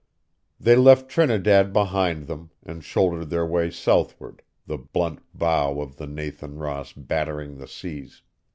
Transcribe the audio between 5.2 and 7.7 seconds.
bow of the Nathan Ross battering the